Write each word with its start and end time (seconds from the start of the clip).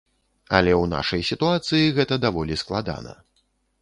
Але 0.59 0.71
ў 0.77 0.85
нашай 0.93 1.21
сітуацыі 1.29 1.93
гэта 1.99 2.19
даволі 2.25 2.59
складана. 2.65 3.13